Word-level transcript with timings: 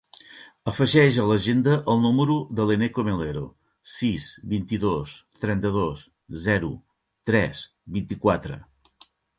Afegeix 0.69 1.17
a 1.23 1.25
l'agenda 1.31 1.75
el 1.93 2.01
número 2.05 2.37
de 2.59 2.65
l'Eneko 2.69 3.05
Melero: 3.09 3.45
sis, 3.97 4.27
vint-i-dos, 4.55 5.15
trenta-dos, 5.45 6.09
zero, 6.49 6.75
tres, 7.31 7.67
vint-i-quatre. 7.99 8.63